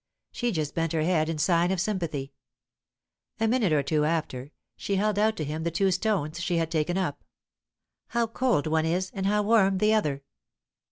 [0.31, 2.33] She just bent her head, in sign of sympathy.
[3.39, 6.71] A minute or two after, she held out to him the two stones she had
[6.71, 7.23] taken up.
[8.07, 10.23] "How cold one is, and how warm the other!"